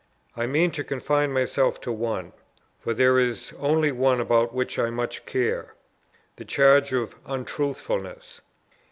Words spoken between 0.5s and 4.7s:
to confine myself to one, for there is only one about